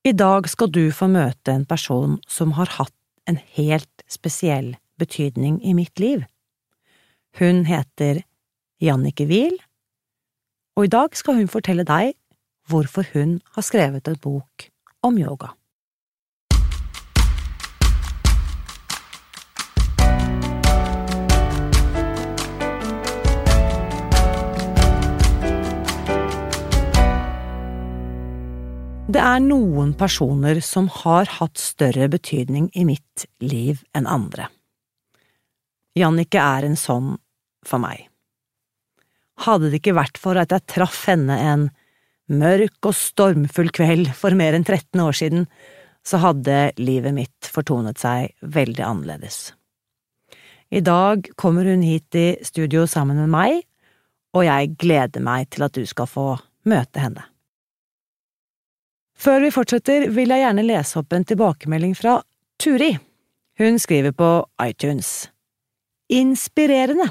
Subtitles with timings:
[0.00, 2.94] I dag skal du få møte en person som har hatt
[3.28, 6.22] en helt spesiell betydning i mitt liv.
[7.36, 8.22] Hun heter
[8.80, 9.58] Jannicke Wiel,
[10.72, 12.14] og i dag skal hun fortelle deg
[12.72, 14.70] hvorfor hun har skrevet en bok
[15.04, 15.52] om yoga.
[29.10, 34.44] Det er noen personer som har hatt større betydning i mitt liv enn andre.
[35.98, 37.16] Jannicke er en sånn
[37.66, 38.04] for meg.
[39.42, 41.64] Hadde det ikke vært for at jeg traff henne en
[42.30, 45.48] mørk og stormfull kveld for mer enn 13 år siden,
[46.06, 49.40] så hadde livet mitt fortonet seg veldig annerledes.
[50.70, 53.58] I dag kommer hun hit i studio sammen med meg,
[54.38, 56.28] og jeg gleder meg til at du skal få
[56.70, 57.29] møte henne.
[59.20, 62.22] Før vi fortsetter, vil jeg gjerne lese opp en tilbakemelding fra
[62.62, 62.94] Turi.
[63.60, 64.28] Hun skriver på
[64.64, 65.28] iTunes.
[66.08, 67.10] Inspirerende!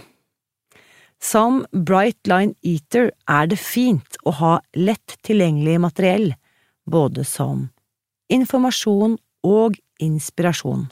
[1.22, 6.31] Som Bright Line Eater er det fint å ha lett tilgjengelig materiell,
[6.89, 7.67] både som
[8.34, 10.88] informasjon og inspirasjon.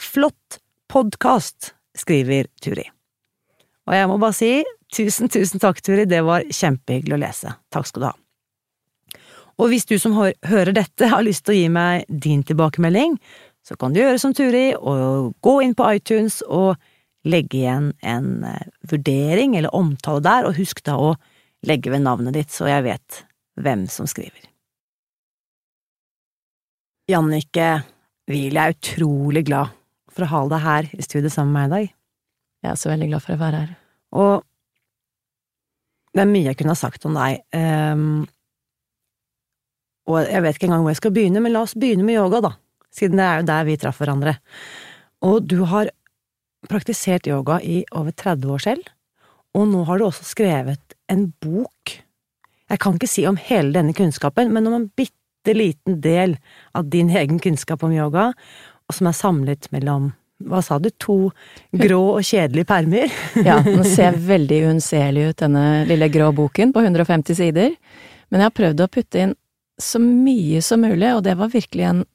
[0.00, 2.86] Flott podkast, skriver Turi.
[3.88, 4.52] Og jeg må bare si
[4.94, 7.54] tusen, tusen takk, Turi, det var kjempehyggelig å lese.
[7.74, 8.14] Takk skal du ha.
[9.58, 13.16] Og hvis du som hører dette har lyst til å gi meg din tilbakemelding,
[13.66, 16.78] så kan du gjøre som Turi og gå inn på iTunes og
[17.28, 21.16] legge igjen en eh, vurdering eller omtale der, og husk da å
[21.66, 23.22] legge ved navnet ditt så jeg vet
[23.58, 24.46] hvem som skriver.
[27.08, 27.68] Jannicke
[28.28, 29.74] Wiel, jeg er utrolig glad
[30.12, 31.94] for å ha deg her i studio sammen med meg i dag.
[32.62, 33.76] Jeg er så veldig glad for å være her.
[34.18, 34.34] Og
[36.14, 37.40] det er mye jeg kunne ha sagt om deg.
[37.54, 38.26] Um,
[40.08, 42.40] og jeg vet ikke engang hvor jeg skal begynne, men la oss begynne med yoga,
[42.48, 42.52] da,
[42.94, 44.36] siden det er jo der vi traff hverandre.
[45.28, 45.90] Og du har
[46.68, 48.92] praktisert yoga i over 30 år selv,
[49.56, 51.98] og nå har du også skrevet en bok.
[52.68, 56.36] Jeg kan ikke si om hele denne kunnskapen, men om en bitte liten del
[56.76, 58.30] av din egen kunnskap om yoga,
[58.88, 60.12] og som er samlet mellom
[60.48, 61.32] hva sa du, to
[61.74, 63.10] grå og kjedelige permer?
[63.48, 67.74] ja, den ser veldig uunnselig ut, denne lille grå boken på 150 sider,
[68.28, 69.34] men jeg har prøvd å putte inn
[69.78, 72.06] så mye som mulig, og det var virkelig en,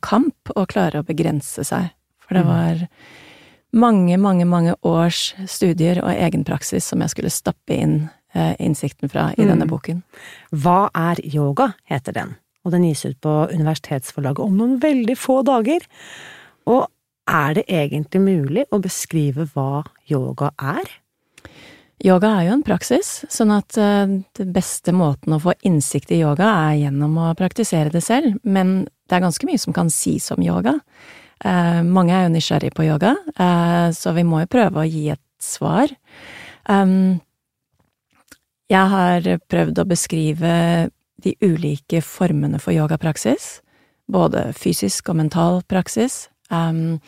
[0.00, 1.90] kamp å klare å begrense seg.
[2.24, 2.48] For det mm.
[2.48, 2.84] var
[3.76, 7.98] mange, mange, mange års studier og egenpraksis som jeg skulle stappe inn
[8.32, 9.50] eh, innsikten fra i mm.
[9.50, 10.00] denne boken.
[10.56, 12.32] Hva er yoga, heter den,
[12.64, 15.84] og den gis ut på universitetsforlaget om noen veldig få dager.
[16.64, 16.86] Og
[17.28, 20.88] er det egentlig mulig å beskrive hva yoga er?
[21.98, 24.06] Yoga er jo en praksis, sånn at uh,
[24.38, 28.84] det beste måten å få innsikt i yoga er gjennom å praktisere det selv, men
[29.10, 30.76] det er ganske mye som kan sies om yoga.
[31.42, 35.08] Uh, mange er jo nysgjerrig på yoga, uh, så vi må jo prøve å gi
[35.16, 35.90] et svar.
[36.70, 37.18] Um,
[38.70, 40.54] jeg har prøvd å beskrive
[41.18, 43.56] de ulike formene for yogapraksis,
[44.06, 47.00] både fysisk og mental praksis, um,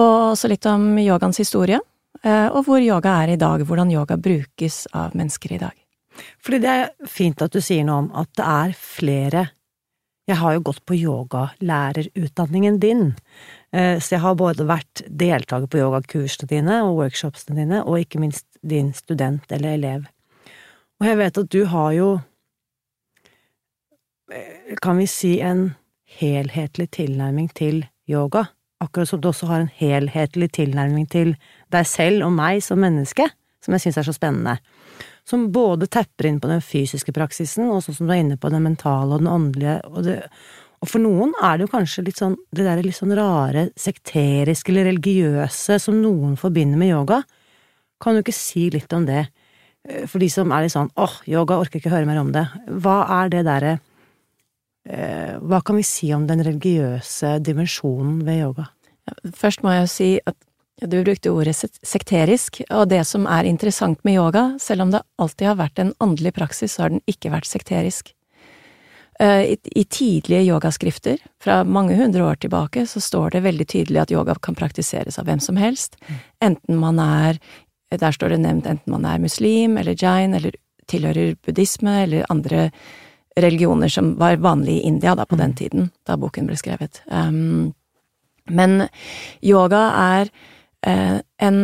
[0.00, 1.93] og også litt om yogaens historie Eh,
[2.24, 5.74] og hvor yoga er i dag, hvordan yoga brukes av mennesker i dag.
[6.44, 9.44] Fordi det er fint at du sier noe om at det er flere
[10.24, 13.02] Jeg har jo gått på yogalærerutdanningen din,
[13.76, 18.22] eh, så jeg har både vært deltaker på yogakursene dine og workshopsene dine, og ikke
[18.22, 20.06] minst din student eller elev.
[20.96, 22.08] Og jeg vet at du har jo,
[24.32, 25.74] eh, kan vi si, en
[26.16, 28.46] helhetlig tilnærming til yoga
[28.84, 31.34] akkurat som du også har en helhetlig tilnærming til
[31.74, 33.26] deg selv og meg som menneske,
[33.64, 34.58] som jeg syns er så spennende.
[35.28, 38.50] Som både tepper inn på den fysiske praksisen, og sånn som du er inne på
[38.52, 40.18] den mentale og den åndelige, og, det,
[40.84, 44.72] og for noen er det jo kanskje litt sånn det derre litt sånn rare, sekteriske
[44.72, 47.22] eller religiøse som noen forbinder med yoga.
[48.04, 49.24] Kan du ikke si litt om det,
[49.88, 52.44] eh, for de som er litt sånn åh, yoga, orker ikke høre mer om det.
[52.68, 53.78] Hva er det derre
[54.84, 58.66] Eh, hva kan vi si om den religiøse dimensjonen ved yoga?
[59.36, 60.36] Først må jeg si at
[60.82, 61.54] du brukte ordet
[61.86, 65.92] sekterisk, og det som er interessant med yoga, selv om det alltid har vært en
[66.02, 68.10] åndelig praksis, så har den ikke vært sekterisk.
[69.22, 74.10] Eh, I tidlige yogaskrifter, fra mange hundre år tilbake, så står det veldig tydelig at
[74.10, 76.18] yoga kan praktiseres av hvem som helst, mm.
[76.50, 77.38] enten man er
[77.94, 80.50] Der står det nevnt enten man er muslim eller jain eller
[80.90, 82.70] tilhører buddhisme eller andre
[83.38, 85.54] religioner som var vanlige i India da, på den mm.
[85.54, 87.02] tiden, da boken ble skrevet.
[87.06, 87.74] Um,
[88.50, 88.88] men
[89.42, 90.30] yoga er
[90.86, 91.60] eh, en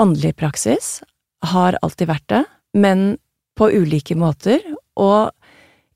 [0.00, 1.00] åndelig praksis,
[1.46, 2.44] har alltid vært det,
[2.76, 3.16] men
[3.56, 4.60] på ulike måter,
[4.96, 5.32] og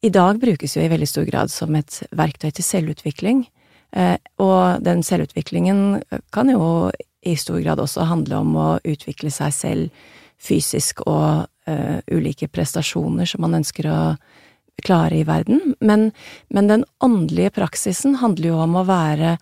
[0.01, 3.45] i dag brukes jo i veldig stor grad som et verktøy til selvutvikling,
[3.97, 6.01] eh, og den selvutviklingen
[6.33, 6.91] kan jo
[7.21, 10.07] i stor grad også handle om å utvikle seg selv
[10.41, 14.01] fysisk og eh, ulike prestasjoner som man ønsker å
[14.81, 16.09] klare i verden, men,
[16.49, 19.35] men den åndelige praksisen handler jo om å være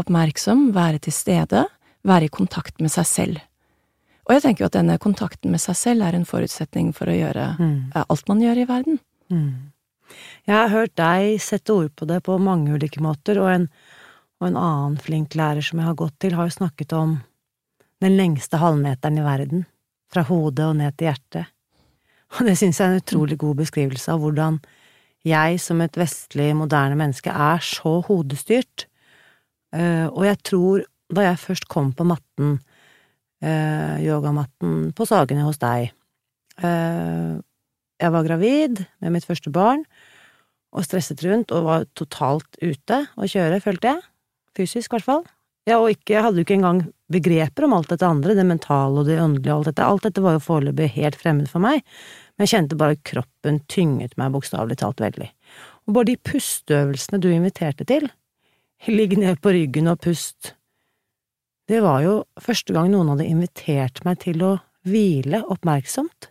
[0.00, 1.66] oppmerksom, være til stede,
[2.06, 3.44] være i kontakt med seg selv.
[4.26, 7.14] Og jeg tenker jo at denne kontakten med seg selv er en forutsetning for å
[7.14, 7.76] gjøre mm.
[8.02, 8.98] alt man gjør i verden.
[9.30, 9.72] Mm.
[10.46, 13.68] Jeg har hørt deg sette ord på det på mange ulike måter, og en,
[14.42, 17.18] og en annen flink lærer som jeg har gått til, har jo snakket om
[18.04, 19.66] den lengste halvmeteren i verden,
[20.12, 21.52] fra hodet og ned til hjertet.
[22.36, 24.58] Og det synes jeg er en utrolig god beskrivelse av hvordan
[25.26, 28.86] jeg som et vestlig, moderne menneske er så hodestyrt.
[29.74, 32.58] Eh, og jeg tror, da jeg først kom på matten,
[33.42, 35.92] eh, yogamatten på Sagene hos deg,
[36.62, 37.34] eh,
[37.96, 39.84] jeg var gravid med mitt første barn
[40.76, 44.04] og stresset rundt og var totalt ute å kjøre, følte jeg.
[44.56, 45.24] Fysisk, i hvert fall.
[45.66, 49.00] Ja, og ikke, jeg hadde jo ikke engang begreper om alt dette andre, det mentale
[49.00, 49.86] og det åndelige og alt dette.
[49.86, 51.82] Alt dette var jo foreløpig helt fremmed for meg,
[52.36, 55.26] men jeg kjente bare at kroppen tynget meg bokstavelig talt veldig.
[55.86, 58.06] Og bare de pusteøvelsene du inviterte til,
[58.86, 60.54] ligg ned på ryggen og pust,
[61.66, 64.52] det var jo første gang noen hadde invitert meg til å
[64.86, 66.30] hvile oppmerksomt.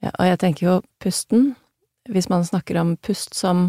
[0.00, 1.52] Ja, og jeg tenker jo pusten,
[2.10, 3.68] hvis man snakker om pust som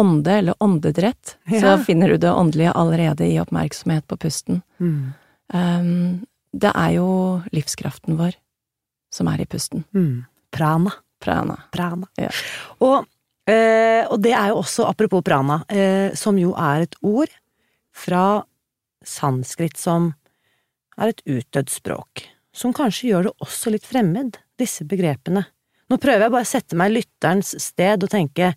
[0.00, 1.60] ånde, eller åndedrett, ja.
[1.60, 4.62] så finner du det åndelige allerede i oppmerksomhet på pusten.
[4.80, 5.12] Mm.
[5.54, 7.08] Um, det er jo
[7.54, 8.36] livskraften vår
[9.14, 9.84] som er i pusten.
[9.94, 10.24] Mm.
[10.54, 10.92] Prana.
[11.20, 11.58] Prana.
[11.74, 12.08] Prana.
[12.18, 12.30] Ja.
[12.80, 13.06] Og,
[13.48, 17.32] øh, og, det er jo også, apropos prana, eh, som jo er et ord
[17.92, 18.42] fra
[19.06, 20.12] sanskrit som
[21.00, 25.46] er et utdødd språk, som kanskje gjør det også litt fremmed, disse begrepene.
[25.90, 28.52] Nå prøver jeg bare å sette meg i lytterens sted og tenke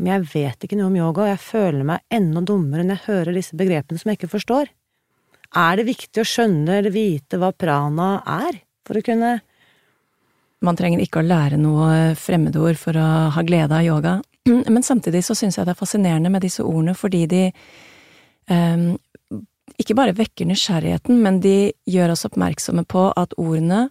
[0.00, 3.06] men jeg vet ikke noe om yoga, og jeg føler meg enda dummere når jeg
[3.10, 4.70] hører disse begrepene som jeg ikke forstår.
[5.52, 9.34] Er det viktig å skjønne eller vite hva prana er, for å kunne
[10.62, 14.18] Man trenger ikke å lære noe fremmedord for å ha glede av yoga,
[14.74, 17.46] men samtidig så syns jeg det er fascinerende med disse ordene fordi de
[18.50, 18.92] um,
[19.80, 23.88] ikke bare vekker nysgjerrigheten, men de gjør oss oppmerksomme på at ordene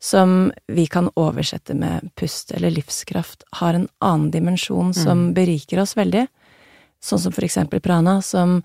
[0.00, 5.34] som vi kan oversette med pust eller livskraft, har en annen dimensjon som mm.
[5.36, 6.24] beriker oss veldig.
[7.04, 8.62] Sånn som for eksempel prana, som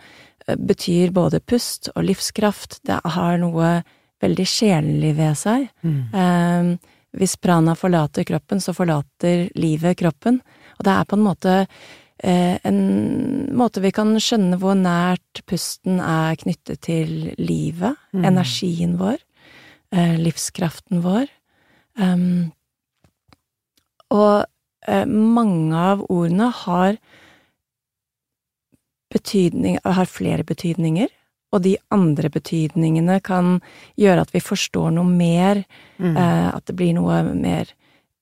[0.48, 2.80] eh, betyr både pust og livskraft.
[2.88, 3.82] Det har noe
[4.24, 5.68] veldig sjelelig ved seg.
[5.84, 6.00] Mm.
[6.16, 10.42] Eh, hvis prana forlater kroppen, så forlater livet kroppen.
[10.78, 11.54] Og det er på en måte
[12.24, 12.82] eh, en
[13.56, 18.28] måte vi kan skjønne hvor nært pusten er knyttet til livet, mm.
[18.28, 19.20] energien vår.
[19.96, 21.30] Eh, livskraften vår.
[21.96, 22.52] Um,
[24.12, 24.44] og
[24.90, 26.98] uh, mange av ordene har
[29.14, 31.08] betydning, har flere betydninger,
[31.56, 33.60] og de andre betydningene kan
[34.00, 35.64] gjøre at vi forstår noe mer,
[35.98, 36.14] mm.
[36.14, 37.72] eh, at det blir noe mer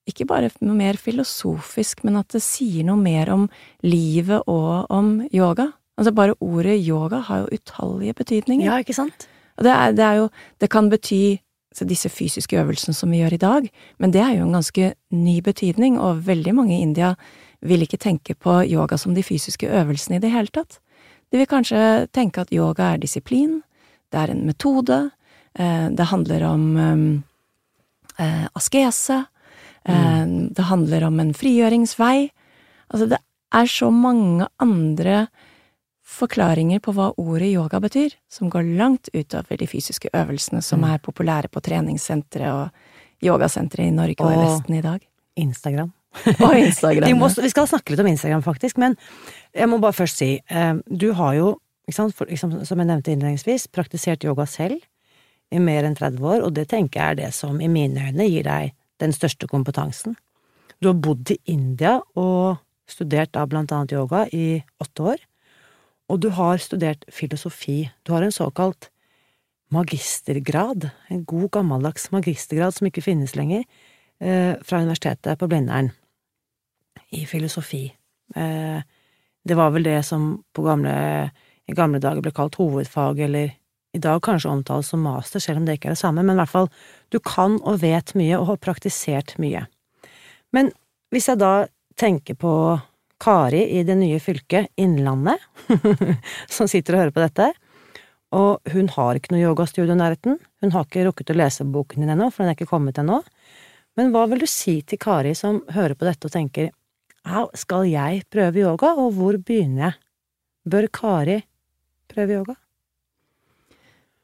[0.09, 3.45] ikke bare noe mer filosofisk, men at det sier noe mer om
[3.87, 5.69] livet og om yoga.
[5.95, 8.67] Altså bare ordet yoga har jo utallige betydninger.
[8.67, 9.29] Ja, ikke sant?
[9.57, 11.39] Og det, er, det er jo Det kan bety
[11.89, 15.39] disse fysiske øvelsene som vi gjør i dag, men det er jo en ganske ny
[15.41, 17.15] betydning, og veldig mange i India
[17.65, 20.77] vil ikke tenke på yoga som de fysiske øvelsene i det hele tatt.
[21.33, 23.63] De vil kanskje tenke at yoga er disiplin,
[24.13, 24.99] det er en metode,
[25.57, 26.65] eh, det handler om
[28.21, 29.23] eh, askese,
[29.81, 30.53] eh, mm.
[30.53, 32.29] det handler om en frigjøringsvei.
[32.93, 33.17] Altså, det
[33.49, 35.25] er så mange andre
[36.05, 40.89] forklaringer på hva ordet yoga betyr, som går langt utover de fysiske øvelsene som mm.
[40.91, 45.01] er populære på treningssentre og yogasentre i Norge og, og i Vesten i dag.
[45.33, 45.89] Instagram.
[46.45, 47.17] og Instagram.
[47.19, 48.97] må, vi, skal snakke litt om Instagram, faktisk, men
[49.53, 51.53] jeg må bare først si, eh, du har jo,
[51.91, 54.79] sant, for, liksom, som jeg nevnte innledningsvis, praktisert yoga selv
[55.53, 58.29] i mer enn 30 år, og det tenker jeg er det som i mine øyne
[58.29, 60.15] gir deg den største kompetansen.
[60.81, 65.21] Du har bodd i India og studert da blant annet yoga i åtte år
[66.11, 67.87] og du har studert filosofi.
[68.03, 68.89] Du har en såkalt
[69.73, 73.63] magistergrad, en god gammeldags magistergrad som ikke finnes lenger,
[74.19, 75.91] eh, fra Universitetet på Blindern,
[77.13, 77.85] i filosofi.
[78.35, 78.79] Eh,
[79.43, 80.93] det var vel det som på gamle,
[81.67, 83.51] i gamle dager ble kalt hovedfag, eller
[83.93, 86.41] i dag kanskje omtales som master, selv om det ikke er det samme, men i
[86.41, 86.71] hvert fall,
[87.13, 89.67] du kan og vet mye og har praktisert mye.
[90.53, 90.71] Men
[91.13, 91.67] hvis jeg da
[91.99, 92.53] tenker på
[93.23, 95.39] Kari i det nye fylket Innlandet,
[96.55, 97.51] som sitter og hører på dette.
[98.33, 100.39] Og hun har ikke noe yogastudio i nærheten.
[100.63, 103.21] Hun har ikke rukket å lese boken din ennå, for den er ikke kommet ennå.
[103.95, 106.71] Men hva vil du si til Kari som hører på dette og tenker
[107.55, 109.99] skal jeg prøve yoga, og hvor begynner jeg?
[110.63, 111.41] Bør Kari
[112.11, 112.55] prøve yoga?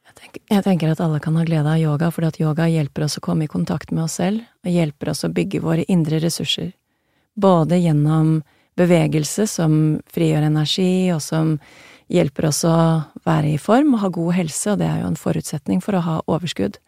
[0.09, 3.05] Jeg tenker, jeg tenker at alle kan ha glede av yoga, fordi at yoga hjelper
[3.05, 6.19] oss å komme i kontakt med oss selv, og hjelper oss å bygge våre indre
[6.23, 6.71] ressurser.
[7.39, 8.39] Både gjennom
[8.79, 11.57] bevegelse som frigjør energi, og som
[12.09, 12.75] hjelper oss å
[13.27, 16.05] være i form og ha god helse, og det er jo en forutsetning for å
[16.07, 16.79] ha overskudd.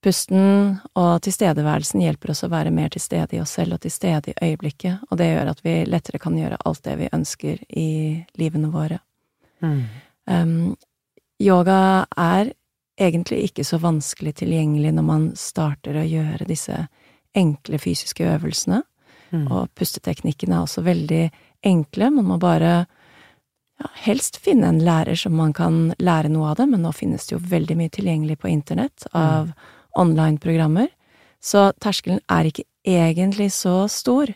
[0.00, 3.92] Pusten og tilstedeværelsen hjelper oss å være mer til stede i oss selv og til
[3.92, 7.60] stede i øyeblikket, og det gjør at vi lettere kan gjøre alt det vi ønsker
[7.68, 7.90] i
[8.40, 9.00] livene våre.
[9.60, 9.82] Mm.
[10.24, 10.54] Um,
[11.40, 12.54] yoga er
[13.00, 16.86] egentlig ikke så vanskelig tilgjengelig når man starter å gjøre disse
[17.36, 18.82] enkle fysiske øvelsene,
[19.30, 19.46] Mm.
[19.46, 21.24] og pusteteknikkene er også veldig
[21.66, 22.70] enkle, man må bare
[23.80, 27.28] ja, helst finne en lærer som man kan lære noe av det, men nå finnes
[27.28, 29.52] det jo veldig mye tilgjengelig på internett av
[29.98, 30.88] online-programmer,
[31.40, 34.30] så terskelen er ikke egentlig så stor.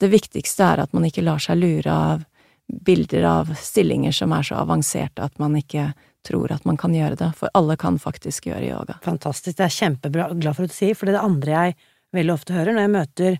[0.00, 2.24] Det viktigste er at man ikke lar seg lure av
[2.72, 5.90] bilder av stillinger som er så avanserte at man ikke
[6.26, 8.98] tror at man kan gjøre det, for alle kan faktisk gjøre yoga.
[9.04, 11.76] Fantastisk, det er kjempebra, glad for at du sier, for det er det andre jeg
[12.16, 13.38] veldig ofte hører når jeg møter,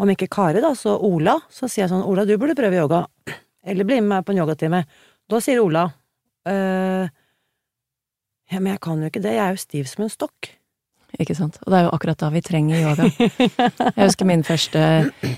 [0.00, 3.02] om ikke Kari, da, så Ola, så sier jeg sånn, Ola, du burde prøve yoga,
[3.66, 4.84] eller bli med meg på en yogatime.
[5.28, 5.82] Da sier Ola,
[6.48, 7.10] øh,
[8.50, 10.50] ja, men jeg kan jo ikke det, jeg er jo stiv som en stokk.
[11.18, 11.58] Ikke sant?
[11.64, 13.08] Og det er jo akkurat da vi trenger yoga.
[13.96, 14.82] Jeg husker min første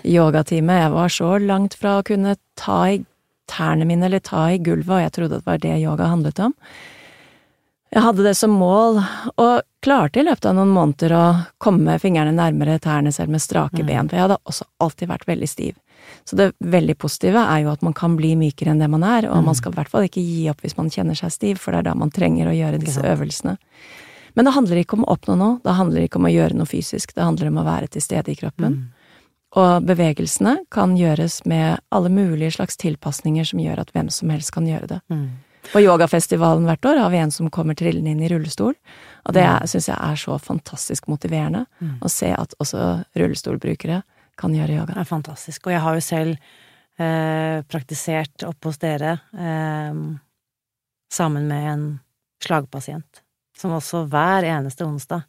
[0.05, 3.01] yogatime, jeg var så langt fra å kunne ta i
[3.53, 6.57] tærne mine eller ta i gulvet, og jeg trodde det var det yoga handlet om.
[7.93, 9.03] Jeg hadde det som mål,
[9.37, 11.25] og klarte i løpet av noen måneder å
[11.61, 15.49] komme fingrene nærmere tærne selv med strake ben, for jeg hadde også alltid vært veldig
[15.51, 15.75] stiv.
[16.25, 19.29] Så det veldig positive er jo at man kan bli mykere enn det man er,
[19.31, 21.75] og man skal i hvert fall ikke gi opp hvis man kjenner seg stiv, for
[21.75, 23.57] det er da man trenger å gjøre disse øvelsene.
[24.33, 26.71] Men det handler ikke om å oppnå noe, det handler ikke om å gjøre noe
[26.71, 28.79] fysisk, det handler om å være til stede i kroppen.
[29.61, 34.55] Og bevegelsene kan gjøres med alle mulige slags tilpasninger som gjør at hvem som helst
[34.55, 35.01] kan gjøre det.
[35.13, 35.27] Mm.
[35.73, 38.73] På yogafestivalen hvert år har vi en som kommer trillende inn i rullestol,
[39.23, 41.67] og det syns jeg er så fantastisk motiverende
[42.03, 44.01] å se at også rullestolbrukere
[44.43, 44.97] kan gjøre yoga.
[44.97, 46.37] Det er fantastisk, og jeg har jo selv
[46.99, 50.01] eh, praktisert oppe hos dere eh,
[51.13, 51.85] sammen med en
[52.43, 53.23] slagpasient,
[53.57, 55.29] som også hver eneste onsdag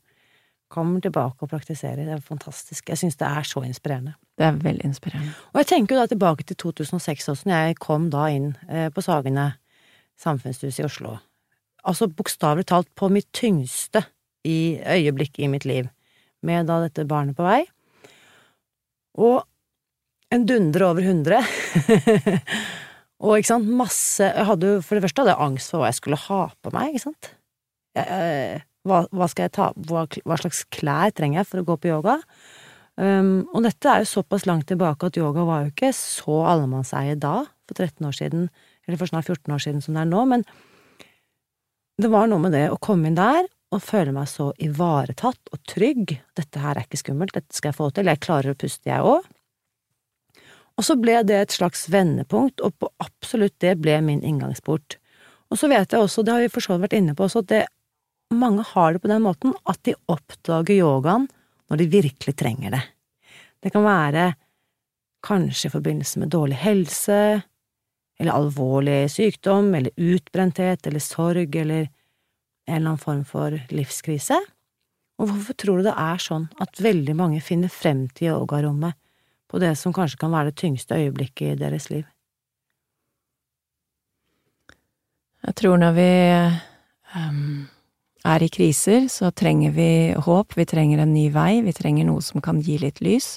[0.73, 2.01] kommer tilbake og praktiserer.
[2.07, 2.87] Det er fantastisk.
[2.89, 4.15] Jeg syns det er så inspirerende.
[4.37, 5.35] Det er veldig inspirerende.
[5.53, 8.89] Og jeg tenker jo da tilbake til 2006 også, når jeg kom da inn eh,
[8.93, 9.51] på Sagene
[10.19, 11.17] samfunnshus i Oslo.
[11.85, 14.05] Altså bokstavelig talt på mitt tyngste
[14.47, 15.87] i øyeblikk i mitt liv,
[16.43, 17.61] med da dette barnet på vei.
[19.21, 19.43] Og
[20.33, 21.39] en dundre over hundre.
[23.23, 25.99] og ikke sant, masse Jeg hadde for det første hadde jeg angst for hva jeg
[25.99, 27.33] skulle ha på meg, ikke sant.
[27.93, 31.67] Jeg, eh, hva, hva skal jeg ta hva, hva slags klær trenger jeg for å
[31.67, 32.17] gå på yoga?
[32.93, 37.15] Um, og dette er jo såpass langt tilbake at yoga var jo ikke så allemannseie
[37.17, 38.43] da, for 13 år siden,
[38.85, 40.43] eller for snart 14 år siden som det er nå, men
[42.01, 45.61] det var noe med det å komme inn der og føler meg så ivaretatt og
[45.69, 46.17] trygg.
[46.37, 49.05] Dette her er ikke skummelt, dette skal jeg få til, jeg klarer å puste, jeg
[49.13, 49.29] òg.
[50.73, 54.97] Og så ble det et slags vendepunkt, og på absolutt det ble min inngangsport.
[55.53, 57.43] Og så vet jeg også, det har vi for så vidt vært inne på også,
[57.43, 57.63] at det,
[58.33, 61.27] mange har det på den måten at de oppdager yogaen
[61.69, 62.81] når de virkelig trenger det.
[63.61, 64.31] Det kan være
[65.23, 67.19] kanskje i forbindelse med dårlig helse,
[68.19, 71.87] eller alvorlig sykdom, eller utbrenthet, eller sorg, eller
[72.67, 74.37] en eller annen form for livskrise.
[75.21, 78.97] Og hvorfor tror du det er sånn at veldig mange finner frem til yogarommet
[79.51, 82.07] på det som kanskje kan være det tyngste øyeblikket i deres liv?
[85.43, 86.11] Jeg tror når vi
[87.19, 87.65] um,
[88.23, 92.23] er i kriser, så trenger vi håp, vi trenger en ny vei, vi trenger noe
[92.23, 93.35] som kan gi litt lys.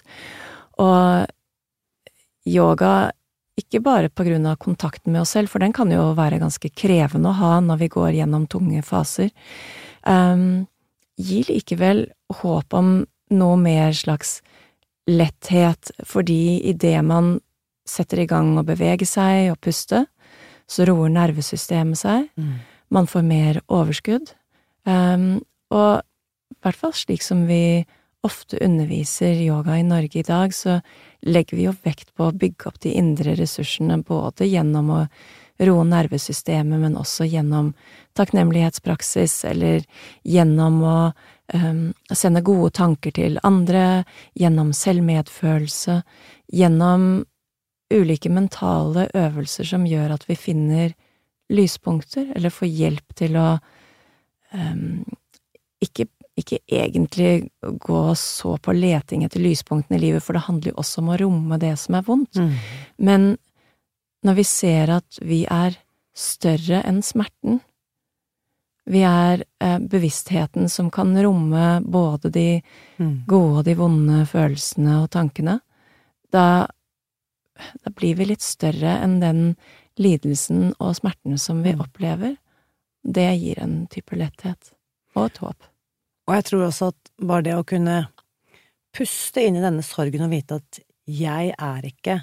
[0.79, 1.27] Og
[2.47, 3.11] yoga,
[3.57, 6.71] ikke bare på grunn av kontakten med oss selv, for den kan jo være ganske
[6.77, 9.31] krevende å ha når vi går gjennom tunge faser,
[10.05, 10.67] um,
[11.17, 12.05] gir likevel
[12.43, 12.99] håp om
[13.33, 14.41] noe mer slags
[15.09, 17.39] letthet, fordi idet man
[17.89, 20.05] setter i gang å bevege seg og puste,
[20.67, 22.27] så roer nervesystemet seg,
[22.91, 24.33] man får mer overskudd,
[24.85, 25.39] um,
[25.71, 26.03] og
[26.53, 27.87] i hvert fall slik som vi
[28.27, 30.81] ofte underviser yoga i Norge i dag, så
[31.21, 35.01] legger vi jo vekt på å bygge opp de indre ressursene, både gjennom å
[35.65, 37.73] roe nervesystemet, men også gjennom
[38.19, 39.87] takknemlighetspraksis, eller
[40.25, 40.99] gjennom å
[41.55, 44.05] um, sende gode tanker til andre,
[44.37, 46.03] gjennom selvmedfølelse,
[46.53, 47.25] gjennom
[47.95, 50.93] ulike mentale øvelser som gjør at vi finner
[51.53, 53.49] lyspunkter, eller får hjelp til å
[54.53, 55.05] um,
[55.83, 57.49] ikke ikke egentlig
[57.81, 61.19] gå så på leting etter lyspunktene i livet, for det handler jo også om å
[61.21, 62.37] romme det som er vondt.
[62.37, 62.53] Mm.
[62.99, 63.25] Men
[64.27, 65.79] når vi ser at vi er
[66.17, 67.61] større enn smerten,
[68.87, 72.49] vi er eh, bevisstheten som kan romme både de
[72.99, 73.25] Mm.
[73.27, 75.59] gode og de vonde følelsene og tankene,
[76.33, 76.67] da,
[77.85, 79.57] da blir vi litt større enn den
[79.99, 81.81] lidelsen og smerten som vi Mm.
[81.81, 82.37] opplever.
[83.05, 84.73] Det gir en type letthet
[85.15, 85.57] og et håp.
[86.27, 88.01] Og jeg tror også at bare det å kunne
[88.97, 92.19] puste inn i denne sorgen og vite at jeg er ikke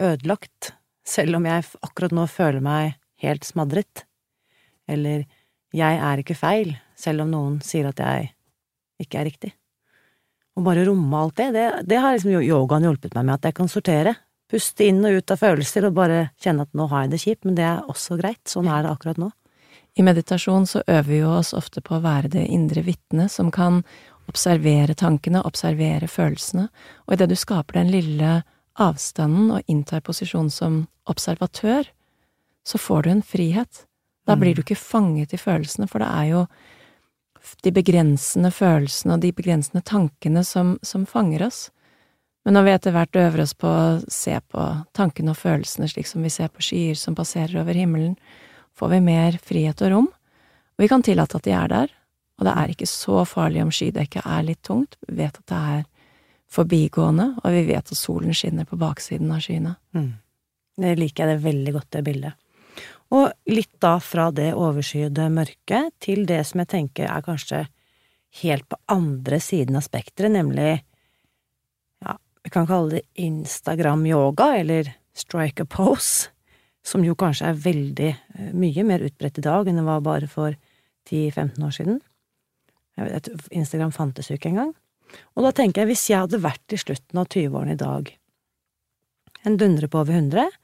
[0.00, 0.72] ødelagt,
[1.08, 4.04] selv om jeg akkurat nå føler meg helt smadret,
[4.88, 5.26] eller
[5.76, 8.30] jeg er ikke feil, selv om noen sier at jeg
[9.02, 9.50] ikke er riktig.
[10.56, 13.58] Å bare romme alt det, det, det har liksom yogaen hjulpet meg med, at jeg
[13.58, 14.14] kan sortere,
[14.48, 17.44] puste inn og ut av følelser og bare kjenne at nå har jeg det kjipt,
[17.44, 19.28] men det er også greit, sånn er det akkurat nå.
[19.98, 23.50] I meditasjon så øver vi jo oss ofte på å være det indre vitne som
[23.50, 23.82] kan
[24.30, 26.68] observere tankene, observere følelsene,
[27.06, 28.42] og idet du skaper den lille
[28.78, 31.88] avstanden og inntar posisjon som observatør,
[32.62, 33.84] så får du en frihet.
[34.28, 36.46] Da blir du ikke fanget i følelsene, for det er jo
[37.64, 41.68] de begrensende følelsene og de begrensende tankene som, som fanger oss.
[42.44, 46.06] Men når vi etter hvert øver oss på å se på tankene og følelsene slik
[46.06, 48.14] som vi ser på skyer som passerer over himmelen,
[48.78, 51.94] får vi mer frihet og rom, og vi kan tillate at de er der,
[52.38, 55.62] og det er ikke så farlig om skydekket er litt tungt, vi vet at det
[55.76, 55.86] er
[56.48, 59.74] forbigående, og vi vet at solen skinner på baksiden av skyene.
[59.96, 60.12] Mm.
[60.78, 62.38] Det liker jeg det veldig godt, det bildet.
[63.16, 67.64] Og litt da fra det overskyede mørket til det som jeg tenker er kanskje
[68.42, 70.70] helt på andre siden av spekteret, nemlig
[72.04, 76.28] ja, vi kan kalle det Instagram-yoga, eller strike a pose,
[76.88, 80.28] som jo kanskje er veldig eh, mye mer utbredt i dag enn det var bare
[80.30, 80.56] for
[81.08, 81.98] 10-15 år siden.
[82.98, 84.72] Vet, Instagram fantes jo ikke engang.
[85.36, 88.10] Og da tenker jeg, hvis jeg hadde vært i slutten av 20-årene i dag,
[89.46, 90.56] en dundre på over 100,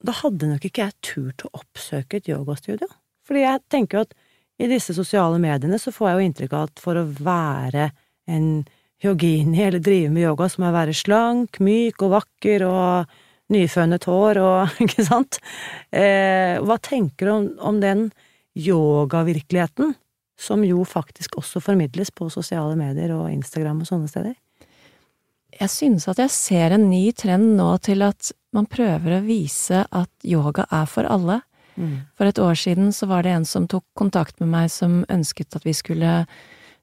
[0.00, 2.88] da hadde nok ikke jeg turt å oppsøke et yogastudio.
[3.28, 4.14] Fordi jeg tenker jo at
[4.60, 7.90] i disse sosiale mediene så får jeg jo inntrykk av at for å være
[8.30, 8.48] en
[9.00, 13.19] yogini eller drive med yoga, så må jeg være slank, myk og vakker og
[13.52, 15.40] nyfønet hår og ikke sant?
[15.92, 18.08] Eh, hva tenker du om, om den
[18.58, 19.94] yogavirkeligheten
[20.40, 24.36] som jo faktisk også formidles på sosiale medier og Instagram og sånne steder?
[25.60, 29.82] Jeg synes at jeg ser en ny trend nå til at man prøver å vise
[29.84, 31.40] at yoga er for alle.
[31.76, 32.06] Mm.
[32.16, 35.58] For et år siden så var det en som tok kontakt med meg som ønsket
[35.58, 36.14] at vi skulle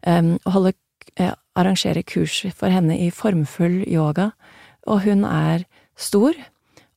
[0.06, 0.75] um, holde,
[1.19, 4.32] uh, arrangere kurs for henne i formfull yoga,
[4.88, 5.65] og hun er
[5.97, 6.38] stor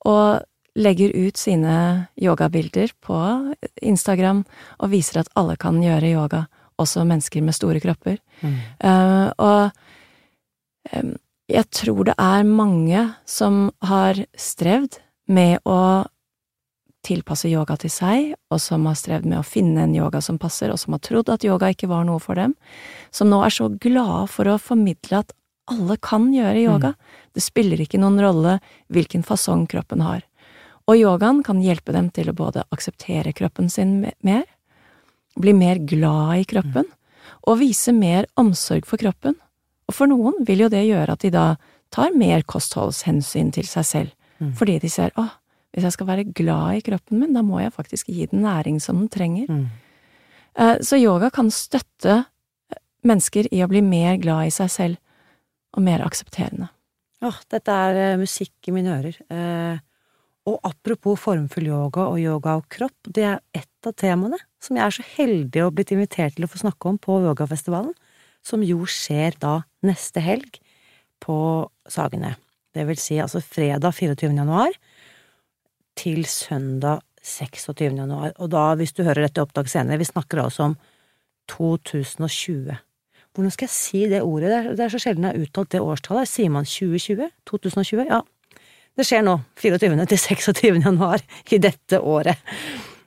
[0.08, 0.46] og
[0.78, 3.18] legger ut sine yogabilder på
[3.82, 4.44] Instagram
[4.78, 6.44] og viser at alle kan gjøre yoga,
[6.80, 8.20] også mennesker med store kropper.
[8.40, 8.54] Mm.
[8.84, 11.16] Uh, og um,
[11.50, 16.06] jeg tror det er mange som har strevd med å
[17.06, 20.70] tilpasse yoga til seg, og som har strevd med å finne en yoga som passer,
[20.70, 22.54] og som har trodd at yoga ikke var noe for dem,
[23.10, 25.32] som nå er så glade for å formidle at
[25.70, 26.94] alle kan gjøre yoga.
[27.34, 28.58] Det spiller ikke noen rolle
[28.92, 30.22] hvilken fasong kroppen har.
[30.88, 34.44] Og yogaen kan hjelpe dem til å både akseptere kroppen sin mer,
[35.38, 36.88] bli mer glad i kroppen,
[37.46, 39.36] og vise mer omsorg for kroppen.
[39.88, 41.44] Og for noen vil jo det gjøre at de da
[41.94, 44.54] tar mer kostholdshensyn til seg selv, Mm.
[44.56, 45.28] fordi de ser åh,
[45.74, 48.80] hvis jeg skal være glad i kroppen min, da må jeg faktisk gi den næring
[48.80, 49.46] som den trenger.
[49.50, 49.66] Mm.
[50.56, 52.24] Eh, Så yoga kan støtte
[52.70, 54.96] eh, mennesker i å bli mer glad i seg selv,
[55.76, 56.70] og mer aksepterende.
[57.20, 59.16] Åh, dette er eh, musikk i mine ører.
[59.30, 59.80] Eh,
[60.48, 64.86] og apropos formfull yoga og yoga og kropp, det er ett av temaene som jeg
[64.86, 67.92] er så heldig å blitt invitert til å få snakke om på yogafestivalen,
[68.44, 70.58] som jo skjer da neste helg
[71.20, 71.36] på
[71.90, 72.34] Sagene.
[72.72, 74.30] Det vil si altså fredag 24.
[74.32, 74.72] januar
[75.98, 77.74] til søndag 26.
[77.84, 78.32] januar.
[78.40, 80.76] Og da, hvis du hører dette opptak senere, vi snakker altså om
[81.52, 82.78] 2020.
[83.36, 84.50] Hvordan skal jeg si det ordet?
[84.50, 86.30] Det er, det er så sjelden jeg har uttalt det årstallet.
[86.30, 87.30] Sier man 2020?
[87.50, 88.04] 2020?
[88.10, 88.20] Ja.
[88.98, 90.06] Det skjer nå, 24.
[90.10, 90.62] til 26.
[90.82, 91.22] januar
[91.54, 92.40] i dette året.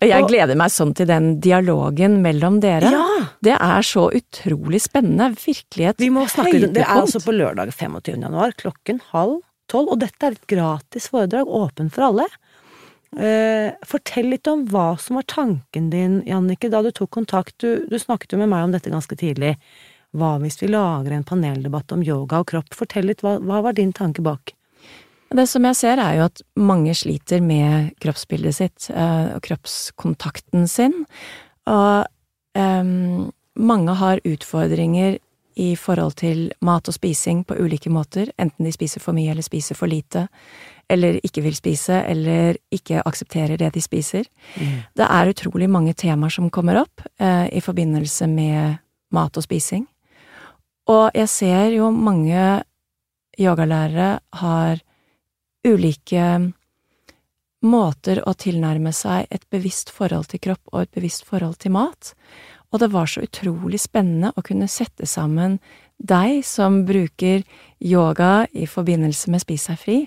[0.04, 2.92] Jeg gleder meg sånn til den dialogen mellom dere.
[2.92, 3.04] Ja!
[3.44, 5.30] Det er så utrolig spennende.
[5.40, 6.74] Virkelig et høydepunkt.
[6.76, 8.20] Det er altså på lørdag 25.
[8.26, 12.28] januar klokken halv tolv, og dette er et gratis foredrag, åpent for alle.
[13.14, 17.56] Eh, fortell litt om hva som var tanken din, Jannicke, da du tok kontakt.
[17.62, 19.56] Du, du snakket jo med meg om dette ganske tidlig.
[20.14, 22.76] Hva hvis vi lager en paneldebatt om yoga og kropp?
[22.78, 24.54] Fortell litt, hva, hva var din tanke bak?
[25.34, 30.68] Det som jeg ser, er jo at mange sliter med kroppsbildet sitt eh, og kroppskontakten
[30.70, 30.94] sin.
[31.66, 32.06] Og
[32.54, 35.18] um, mange har utfordringer
[35.58, 39.46] i forhold til mat og spising på ulike måter, enten de spiser for mye eller
[39.46, 40.28] spiser for lite,
[40.90, 44.30] eller ikke vil spise, eller ikke aksepterer det de spiser.
[44.58, 44.80] Mm.
[44.98, 48.78] Det er utrolig mange temaer som kommer opp uh, i forbindelse med
[49.14, 49.88] mat og spising.
[50.92, 52.64] Og jeg ser jo mange
[53.40, 54.82] yogalærere har
[55.64, 56.52] ulike
[57.64, 62.12] måter å tilnærme seg et bevisst forhold til kropp og et bevisst forhold til mat
[62.74, 65.60] og det var så utrolig spennende å kunne sette sammen
[66.02, 67.44] deg som bruker
[67.80, 69.98] yoga i forbindelse med Spis deg fri,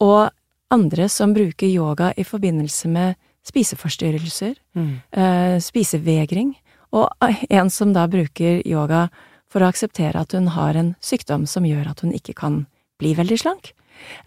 [0.00, 0.32] og
[0.72, 4.94] andre som bruker yoga i forbindelse med spiseforstyrrelser, mm.
[5.12, 6.54] eh, spisevegring,
[6.96, 7.12] og
[7.52, 9.08] en som da bruker yoga
[9.48, 12.62] for å akseptere at hun har en sykdom som gjør at hun ikke kan
[13.00, 13.72] bli veldig slank.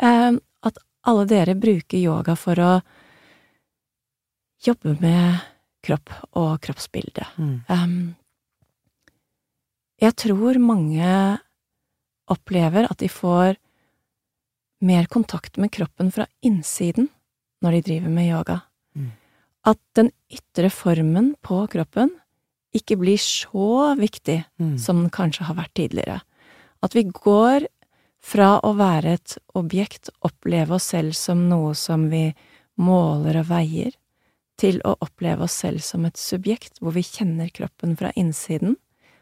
[0.02, 2.72] Eh, at alle dere bruker yoga for å
[4.62, 5.42] jobbe med
[5.82, 7.26] kropp og kroppsbilde.
[7.42, 7.56] Mm.
[7.70, 7.96] Um,
[10.02, 11.10] jeg tror mange
[12.32, 13.58] opplever at de får
[14.86, 17.10] mer kontakt med kroppen fra innsiden
[17.62, 18.60] når de driver med yoga.
[18.98, 19.12] Mm.
[19.70, 22.16] At den ytre formen på kroppen
[22.76, 24.76] ikke blir så viktig mm.
[24.80, 26.20] som den kanskje har vært tidligere.
[26.82, 27.68] At vi går
[28.22, 32.30] fra å være et objekt, oppleve oss selv som noe som vi
[32.82, 33.96] måler og veier,
[34.62, 38.76] til å oppleve oss selv som et subjekt hvor vi kjenner kroppen fra innsiden,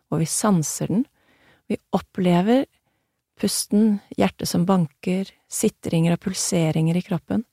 [0.10, 1.06] hvor vi sanser den.
[1.70, 2.66] Vi opplever
[3.40, 7.46] pusten, hjertet som banker, sitringer og pulseringer i kroppen.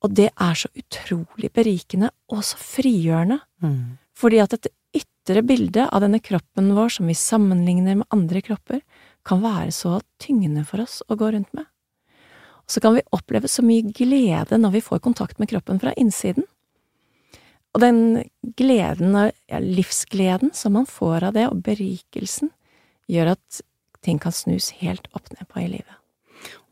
[0.00, 3.80] Og det er så utrolig berikende og så frigjørende, mm.
[4.16, 4.70] fordi at et
[5.30, 8.80] ytre bildet av denne kroppen vår som vi sammenligner med andre kropper,
[9.22, 11.68] kan være så tyngende for oss å gå rundt med.
[12.66, 15.92] Og så kan vi oppleve så mye glede når vi får kontakt med kroppen fra
[15.94, 16.46] innsiden.
[17.74, 18.24] Og den
[18.58, 19.14] gleden,
[19.46, 22.50] ja, livsgleden som man får av det, og berikelsen,
[23.10, 23.62] gjør at
[24.02, 25.96] ting kan snus helt opp ned på i livet.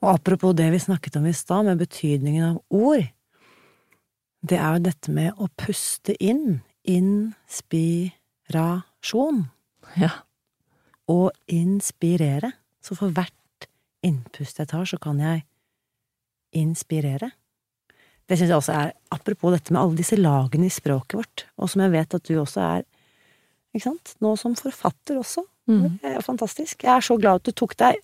[0.02, 3.06] Og apropos det vi snakket om i stad, med betydningen av ord,
[4.42, 6.62] det er jo dette med å puste inn.
[8.48, 9.42] Inspirasjon.
[10.00, 10.10] Ja.
[11.12, 12.52] Og inspirere.
[12.80, 13.68] Så for hvert
[14.04, 15.44] innpust jeg tar, så kan jeg
[16.56, 17.30] inspirere.
[18.28, 21.68] Det syns jeg også er Apropos dette med alle disse lagene i språket vårt, og
[21.68, 22.82] som jeg vet at du også er,
[23.72, 25.44] ikke sant, nå som forfatter også.
[25.68, 25.98] Mm.
[26.00, 26.84] Det er fantastisk.
[26.84, 28.00] Jeg er så glad at du tok deg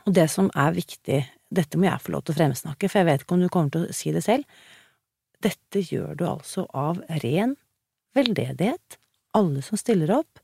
[0.07, 1.19] Og det som er viktig,
[1.53, 3.69] dette må jeg få lov til å fremsnakke, for jeg vet ikke om du kommer
[3.75, 4.43] til å si det selv,
[5.43, 7.55] dette gjør du altså av ren
[8.17, 8.99] veldedighet.
[9.37, 10.39] Alle som stiller opp,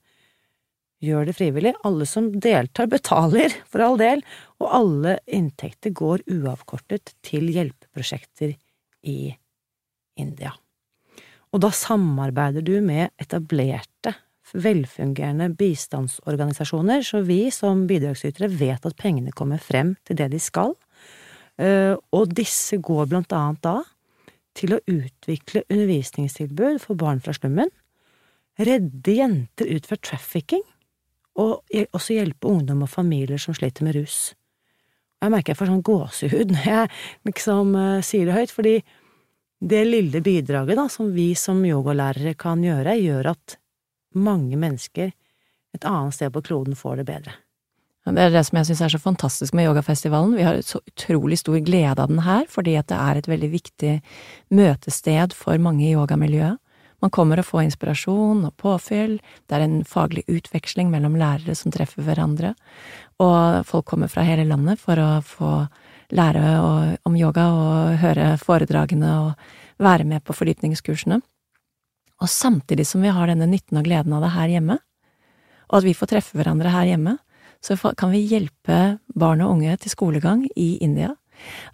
[1.03, 1.73] gjør det frivillig.
[1.87, 4.23] Alle som deltar, betaler, for all del,
[4.61, 8.55] og alle inntekter går uavkortet til hjelpeprosjekter
[9.05, 9.33] i
[10.19, 10.53] India.
[11.53, 14.15] Og da samarbeider du med etablerte,
[14.55, 20.75] velfungerende bistandsorganisasjoner, så vi som bidragsytere vet at pengene kommer frem til det de skal,
[21.57, 23.79] eh, og disse går blant annet da
[24.55, 27.71] til å utvikle undervisningstilbud for barn fra slummen,
[28.55, 30.63] redde jenter ut fra trafficking,
[31.35, 34.31] og også hjelpe ungdom og familier som sliter med rus.
[35.19, 36.91] Jeg merker jeg får sånn gåsehud når jeg
[37.27, 38.75] liksom uh, sier det høyt, fordi
[39.65, 43.57] det lille bidraget da, som vi som yogalærere kan gjøre, gjør at
[44.15, 45.11] mange mennesker
[45.75, 47.35] et annet sted på kloden får det bedre.
[48.05, 50.35] Det er det som jeg syns er så fantastisk med yogafestivalen.
[50.37, 53.49] Vi har så utrolig stor glede av den her, fordi at det er et veldig
[53.49, 53.93] viktig
[54.53, 56.59] møtested for mange i yogamiljøet.
[57.03, 59.17] Man kommer og får inspirasjon og påfyll,
[59.49, 62.53] det er en faglig utveksling mellom lærere som treffer hverandre,
[63.21, 65.51] og folk kommer fra hele landet for å få
[66.15, 66.45] lære
[67.05, 71.19] om yoga og høre foredragene og være med på fordypningskursene.
[72.21, 74.79] Og samtidig som vi har denne nytten og gleden av det her hjemme,
[75.65, 77.17] og at vi får treffe hverandre her hjemme,
[77.63, 81.13] så kan vi hjelpe barn og unge til skolegang i India.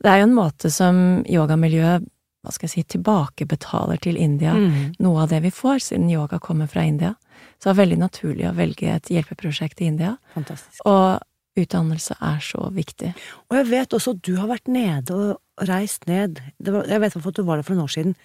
[0.01, 2.07] Det er jo en måte som yogamiljøet
[2.41, 4.95] hva skal jeg si, tilbakebetaler til India mm.
[5.05, 7.13] noe av det vi får, siden yoga kommer fra India.
[7.59, 10.15] Så det er veldig naturlig å velge et hjelpeprosjekt i India.
[10.33, 10.81] Fantastisk.
[10.89, 11.21] Og
[11.61, 13.11] utdannelse er så viktig.
[13.49, 17.19] Og jeg vet også at du har vært nede og reist ned, var, jeg vet
[17.19, 18.17] at du var der for noen år siden,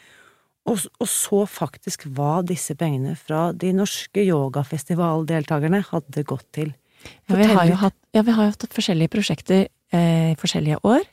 [0.66, 6.72] og, og så faktisk hva disse pengene fra de norske yogafestivaldeltakerne hadde gått til.
[7.26, 11.04] Ja, vi har jo hatt, ja, vi har jo hatt forskjellige prosjekter eh, forskjellige år.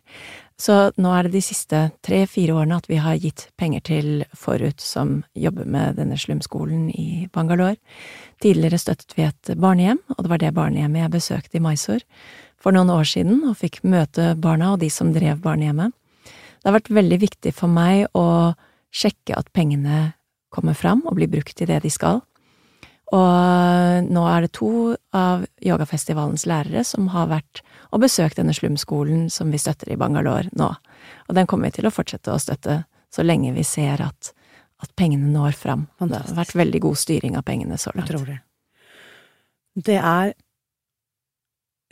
[0.60, 4.82] Så nå er det de siste tre–fire årene at vi har gitt penger til Forut,
[4.82, 7.80] som jobber med denne slumskolen i Bangalore.
[8.44, 12.06] Tidligere støttet vi et barnehjem, og det var det barnehjemmet jeg besøkte i Mysore
[12.62, 15.92] for noen år siden, og fikk møte barna og de som drev barnehjemmet.
[16.64, 18.54] Det har vært veldig viktig for meg å
[18.94, 20.14] sjekke at pengene
[20.54, 22.22] kommer fram og blir brukt til det de skal.
[23.14, 27.62] Og nå er det to av yogafestivalens lærere som har vært
[27.94, 30.72] og besøkt denne slumskolen som vi støtter i Bangalore nå.
[31.28, 32.82] Og den kommer vi til å fortsette å støtte
[33.14, 34.32] så lenge vi ser at,
[34.82, 35.86] at pengene når fram.
[36.02, 36.32] Fantastisk.
[36.32, 38.10] Det har vært veldig god styring av pengene så langt.
[38.10, 38.40] Utrolig.
[39.74, 40.34] Det er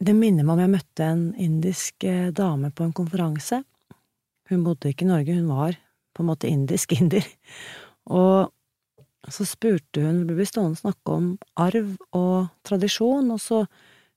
[0.01, 3.59] Det minner meg om jeg møtte en indisk eh, dame på en konferanse.
[4.49, 5.75] Hun bodde ikke i Norge, hun var
[6.17, 7.27] på en måte indisk inder.
[8.09, 8.49] Og
[9.29, 11.27] så spurte hun, vi ble stående og snakke om
[11.61, 13.61] arv og tradisjon, og så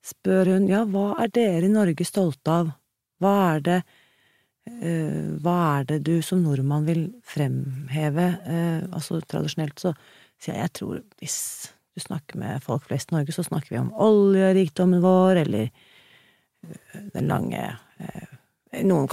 [0.04, 2.72] spør hun ja, hva er dere i Norge stolte av,
[3.20, 3.78] hva er det,
[4.70, 9.94] uh, hva er det du som nordmann vil fremheve, uh, altså tradisjonelt så
[10.40, 11.38] sier jeg jeg tror hvis
[11.94, 17.04] du snakker med folk flest i Norge, så snakker vi om oljerikdommen vår, eller uh,
[17.12, 17.68] den lange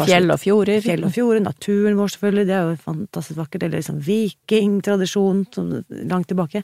[0.10, 0.82] Fjell og fjorder.
[0.84, 3.68] Fjell og fjorder, naturen vår selvfølgelig, det er jo fantastisk vakkert.
[3.68, 5.46] Eller liksom vikingtradisjon
[6.10, 6.64] langt tilbake.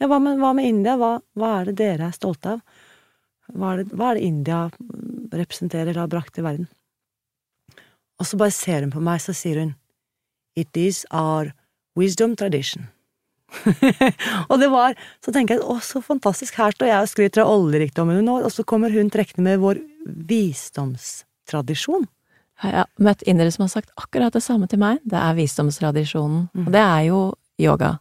[0.00, 0.96] Ja, hva med, hva med India?
[1.00, 2.62] Hva, hva, er det dere er stolte av?
[3.50, 4.60] Hva er det, hva er det India
[5.34, 6.70] representerer, eller har brakt til verden?
[8.20, 9.74] Og så bare ser hun på meg, så sier hun
[10.58, 11.52] It is our
[11.98, 12.88] wisdom tradition.
[14.50, 17.52] og det var Så tenker jeg å, så fantastisk, her står jeg og skryter av
[17.54, 19.82] oljerikdommen nå, og så kommer hun trekkende med vår
[20.30, 22.06] visdomstradisjon.
[22.60, 25.00] Jeg har møtt indere som har sagt akkurat det samme til meg.
[25.08, 26.48] Det er visdomstradisjonen.
[26.52, 26.66] Mm.
[26.66, 27.20] Og det er jo
[27.60, 27.94] yoga.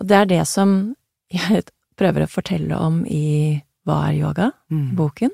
[0.00, 0.94] Og det er det som
[1.32, 1.64] jeg
[2.00, 4.50] prøver å fortelle om i Hva er yoga?
[4.70, 4.92] Mm.
[4.96, 5.32] boken.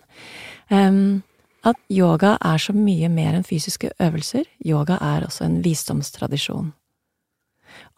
[0.72, 1.22] Um,
[1.68, 4.46] at yoga er så mye mer enn fysiske øvelser.
[4.64, 6.70] Yoga er også en visdomstradisjon.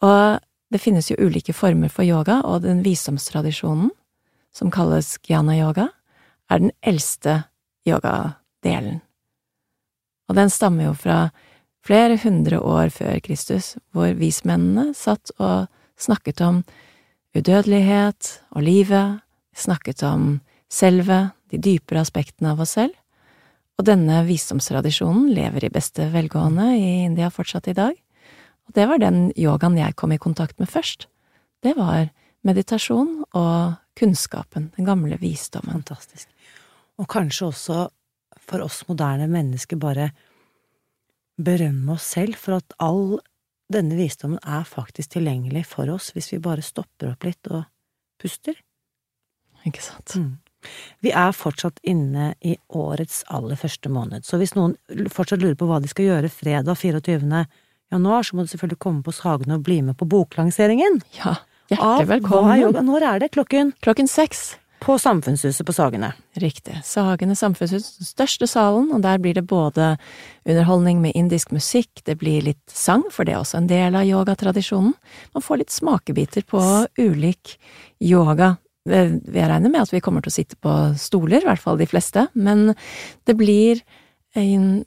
[0.03, 3.90] Og det finnes jo ulike former for yoga, og den visdomstradisjonen,
[4.55, 5.88] som kalles gyana-yoga,
[6.51, 7.44] er den eldste
[7.87, 9.01] yogadelen.
[10.31, 11.33] Og den stammer jo fra
[11.83, 15.66] flere hundre år før Kristus, hvor vismennene satt og
[15.99, 16.62] snakket om
[17.35, 19.21] udødelighet og livet,
[19.57, 20.38] snakket om
[20.71, 22.95] selve, de dypere aspektene av oss selv,
[23.81, 27.97] og denne visdomstradisjonen lever i beste velgående i India fortsatt i dag,
[28.69, 31.09] og det var den yogaen jeg kom i kontakt med først.
[31.64, 32.12] Det var
[32.47, 35.81] meditasjon og kunnskapen, den gamle visdommen.
[35.81, 36.29] Fantastisk.
[37.01, 37.81] Og kanskje også
[38.51, 40.11] for oss moderne mennesker bare
[41.41, 43.21] berømme oss selv for at all
[43.71, 47.65] denne visdommen er faktisk tilgjengelig for oss hvis vi bare stopper opp litt og
[48.21, 48.57] puster.
[49.69, 50.17] Ikke sant.
[50.17, 50.39] Mm.
[51.01, 54.75] Vi er fortsatt inne i årets aller første måned, så hvis noen
[55.13, 57.45] fortsatt lurer på hva de skal gjøre fredag 24.
[57.95, 61.01] januar, så må du selvfølgelig komme på Sagene og bli med på boklanseringen.
[61.17, 61.39] Ja,
[61.73, 62.83] hjertelig velkommen.
[62.91, 63.33] Når er det?
[63.39, 63.73] Klokken?
[63.81, 64.51] Klokken seks.
[64.81, 66.12] På Samfunnshuset på Sagene.
[66.40, 66.79] Riktig.
[66.88, 69.90] Sagene samfunnshus, den største salen, og der blir det både
[70.49, 74.09] underholdning med indisk musikk, det blir litt sang, for det er også en del av
[74.09, 74.95] yogatradisjonen.
[75.37, 76.62] Man får litt smakebiter på
[76.97, 77.59] ulik
[78.01, 78.55] yoga.
[78.88, 81.88] Jeg regner med at vi kommer til å sitte på stoler, i hvert fall de
[81.90, 82.73] fleste, men
[83.29, 83.85] det blir
[84.38, 84.87] en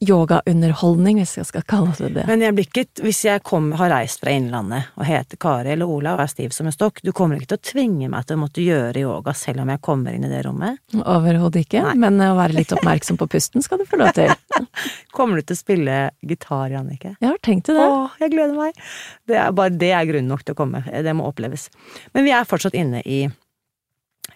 [0.00, 2.22] yogaunderholdning, hvis jeg skal kalle det det.
[2.28, 5.90] Men jeg blir ikke, hvis jeg kom, har reist fra Innlandet og heter Kari eller
[5.92, 8.38] Ola og er stiv som en stokk, du kommer ikke til å tvinge meg til
[8.38, 10.80] å måtte gjøre yoga selv om jeg kommer inn i det rommet?
[10.96, 11.98] Overhodet ikke, Nei.
[12.00, 14.32] men å være litt oppmerksom på pusten skal du få lov til.
[15.16, 17.14] kommer du til å spille gitar, Jannicke?
[17.20, 17.84] Jeg har tenkt til det.
[17.84, 18.80] Å, jeg gleder meg!
[19.28, 21.68] Det er bare det er grunn nok til å komme, det må oppleves.
[22.16, 23.26] Men vi er fortsatt inne i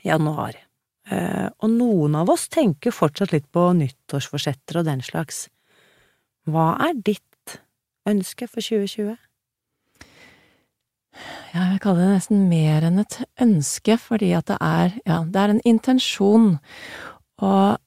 [0.04, 0.60] januar.
[1.10, 5.46] Uh, og noen av oss tenker fortsatt litt på nyttårsforsetter og den slags.
[6.48, 7.58] Hva er ditt
[8.08, 9.16] ønske for 2020?
[11.54, 15.40] Ja, jeg kaller det nesten mer enn et ønske, fordi at det er, ja, det
[15.40, 16.48] er en intensjon.
[17.44, 17.78] Og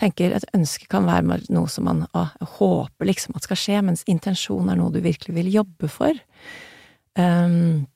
[0.00, 2.24] tenker et ønske kan være noe som man å,
[2.56, 6.16] håper liksom at skal skje, mens intensjon er noe du virkelig vil jobbe for.
[7.18, 7.86] Um,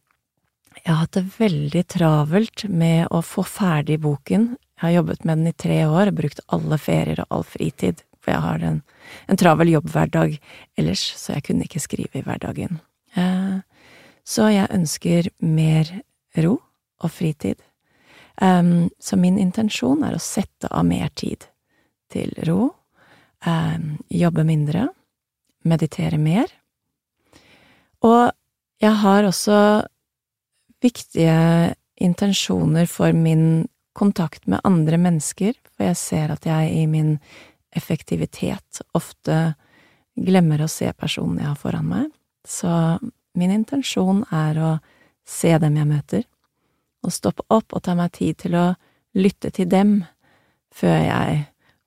[0.82, 4.50] jeg har hatt det veldig travelt med å få ferdig boken.
[4.84, 8.32] Jeg har jobbet med den i tre år, brukt alle ferier og all fritid for
[8.32, 8.80] jeg har en,
[9.28, 10.38] en travel jobbhverdag
[10.80, 12.80] ellers, så jeg kunne ikke skrive i hverdagen.
[13.20, 13.58] Eh,
[14.24, 15.90] så jeg ønsker mer
[16.40, 16.56] ro
[17.04, 17.60] og fritid.
[18.40, 21.44] Um, så min intensjon er å sette av mer tid
[22.10, 22.72] til ro,
[23.46, 24.88] um, jobbe mindre,
[25.68, 26.48] meditere mer.
[28.02, 28.32] Og
[28.82, 29.86] Jeg har også
[30.82, 37.16] viktige intensjoner for min kontakt med andre mennesker, for jeg ser at jeg i min
[37.74, 39.54] effektivitet ofte
[40.14, 42.08] glemmer å se personen jeg har foran meg.
[42.46, 42.70] Så
[43.38, 44.72] min intensjon er å
[45.26, 46.26] se dem jeg møter,
[47.04, 48.66] og stoppe opp og ta meg tid til å
[49.18, 50.02] lytte til dem
[50.74, 51.40] før jeg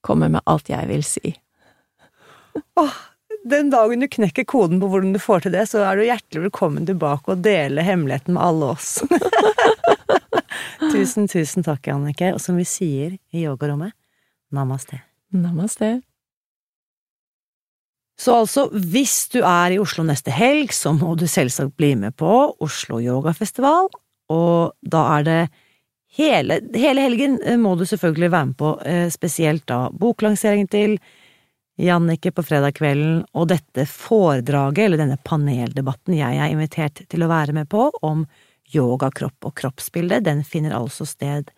[0.06, 1.34] kommer med alt jeg vil si.
[2.80, 2.98] Åh,
[3.48, 6.48] den dagen du knekker koden på hvordan du får til det, så er du hjertelig
[6.48, 8.98] velkommen tilbake og dele hemmeligheten med alle oss.
[10.80, 12.34] tusen, tusen takk, Annike.
[12.36, 13.96] Og som vi sier i yogarommet,
[14.54, 15.02] namaste.
[15.36, 15.98] Namaste.
[18.18, 22.16] Så altså, hvis du er i Oslo neste helg, så må du selvsagt bli med
[22.18, 22.32] på
[22.66, 23.92] Oslo Yogafestival,
[24.34, 25.42] og da er det
[26.18, 30.98] hele, hele helgen eh, må du selvfølgelig være med på, eh, spesielt da boklanseringen til
[31.78, 37.30] Jannicke på fredag kvelden, og dette foredraget, eller denne paneldebatten jeg er invitert til å
[37.30, 38.26] være med på, om
[38.74, 41.52] yoga, kropp og kroppsbilde, den finner altså sted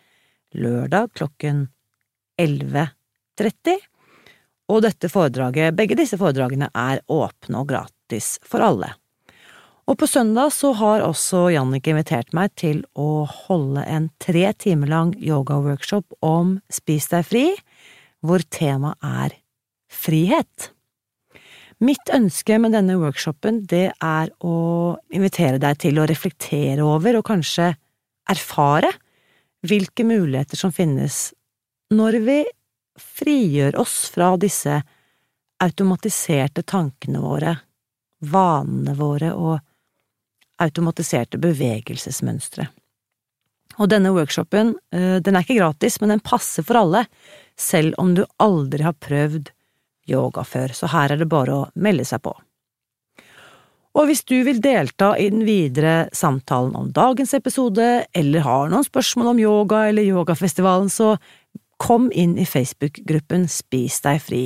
[0.56, 1.68] lørdag klokken
[2.42, 3.78] 11.30
[4.70, 8.94] og dette foredraget, begge disse foredragene er åpne og gratis for alle.
[9.90, 14.92] Og på søndag så har også Jannicke invitert meg til å holde en tre timer
[14.92, 17.46] lang yogaworkshop om Spis deg fri,
[18.22, 19.34] hvor temaet er
[19.90, 20.70] frihet.
[21.80, 24.56] Mitt ønske med denne workshopen, det er å
[25.16, 27.70] invitere deg til å reflektere over og kanskje
[28.30, 28.92] erfare
[29.64, 31.30] hvilke muligheter som finnes
[31.96, 32.40] når vi
[33.00, 34.76] frigjør oss fra disse
[35.64, 37.56] automatiserte tankene våre,
[38.28, 39.60] vanene våre og
[40.60, 42.68] automatiserte bevegelsesmønstre.
[43.80, 47.06] Og denne workshopen, eh, den er ikke gratis, men den passer for alle,
[47.56, 49.52] selv om du aldri har prøvd
[50.10, 52.34] yoga før, så her er det bare å melde seg på.
[53.98, 58.86] Og hvis du vil delta i den videre samtalen om dagens episode, eller har noen
[58.86, 61.16] spørsmål om yoga eller yogafestivalen, så
[61.82, 64.44] kom inn i Facebook-gruppen Spis deg fri,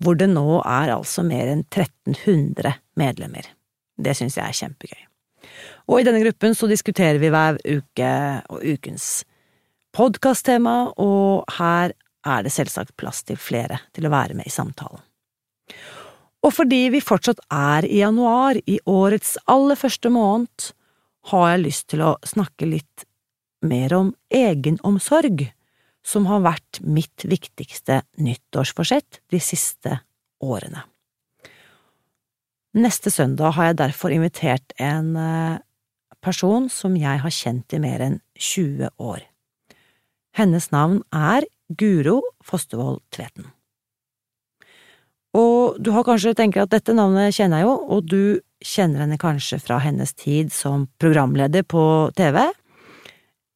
[0.00, 3.50] hvor det nå er altså mer enn 1300 medlemmer.
[4.00, 5.02] Det synes jeg er kjempegøy.
[5.90, 8.12] Og i denne gruppen så diskuterer vi hver uke
[8.48, 9.26] og ukens
[9.96, 11.92] podkasttema, og her
[12.26, 15.02] er det selvsagt plass til flere til å være med i samtalen.
[16.40, 20.70] Og fordi vi fortsatt er i januar, i årets aller første måned,
[21.28, 23.04] har jeg lyst til å snakke litt
[23.60, 25.50] mer om egenomsorg
[26.06, 29.98] som har vært mitt viktigste nyttårsforsett de siste
[30.40, 30.86] årene.
[32.80, 35.60] Neste søndag har jeg derfor invitert en eh,
[36.24, 39.24] person som jeg har kjent i mer enn 20 år.
[40.38, 43.46] Hennes navn er Guro Fostervoll Tveten.
[45.38, 48.22] Og du har kanskje tenkt at dette navnet kjenner jeg jo, og du
[48.60, 51.82] kjenner henne kanskje fra hennes tid som programleder på
[52.18, 52.42] TV,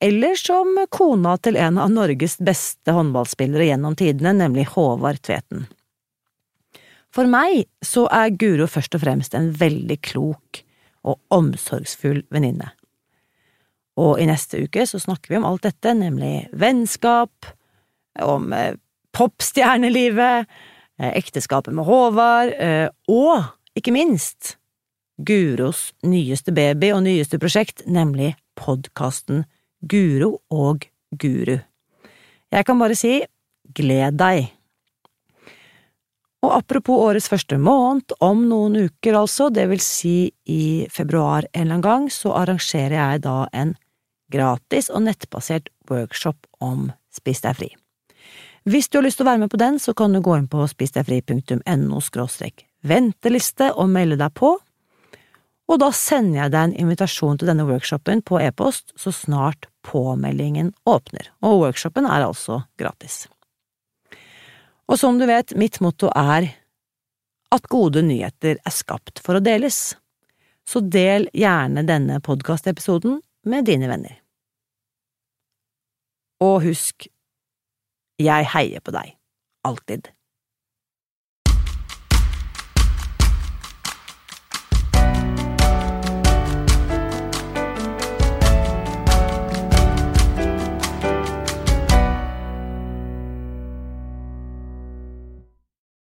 [0.04, 5.66] eller som kona til en av Norges beste håndballspillere gjennom tidene, nemlig Håvard Tveten.
[7.14, 10.62] For meg så er Guro først og fremst en veldig klok
[11.06, 12.72] og omsorgsfull venninne.
[14.00, 17.52] Og i neste uke så snakker vi om alt dette, nemlig vennskap,
[18.22, 18.74] om eh,
[19.14, 20.46] popstjernelivet,
[20.98, 24.56] eh, ekteskapet med Håvard, eh, og ikke minst
[25.18, 29.44] Guros nyeste baby og nyeste prosjekt, nemlig podkasten
[29.86, 31.60] Guro og Guru.
[32.50, 33.20] Jeg kan bare si
[33.74, 34.50] gled deg.
[36.44, 40.16] Og apropos årets første måned, om noen uker altså, det vil si
[40.50, 43.72] i februar en eller annen gang, så arrangerer jeg da en
[44.34, 47.70] gratis og nettbasert workshop om Spis deg fri.
[48.64, 50.48] Hvis du har lyst til å være med på den, så kan du gå inn
[50.48, 52.00] på spisdegfri.no
[52.84, 54.54] venteliste og melde deg på,
[55.64, 60.74] og da sender jeg deg en invitasjon til denne workshopen på e-post så snart påmeldingen
[60.88, 63.24] åpner, og workshopen er altså gratis.
[64.84, 66.50] Og som du vet, mitt motto er
[67.54, 69.94] at gode nyheter er skapt for å deles,
[70.68, 74.20] så del gjerne denne podkastepisoden med dine venner.
[76.44, 77.08] Og husk,
[78.22, 79.16] jeg heier på deg,
[79.66, 80.13] alltid.